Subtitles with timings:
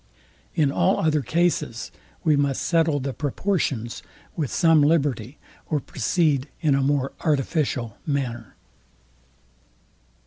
[0.55, 1.91] In all other cases
[2.23, 4.01] we must settle the proportions
[4.35, 8.55] with some liberty, or proceed in a more artificial manner.